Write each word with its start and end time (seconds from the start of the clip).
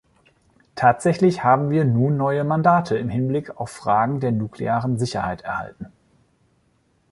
Tatsächlich 0.73 1.43
haben 1.43 1.69
wir 1.69 1.85
nun 1.85 2.17
neue 2.17 2.43
Mandate 2.43 2.97
in 2.97 3.07
Hinblick 3.07 3.57
auf 3.59 3.69
Fragen 3.69 4.19
der 4.19 4.31
nuklearen 4.31 4.97
Sicherheit 4.97 5.41
erhalten. 5.43 5.91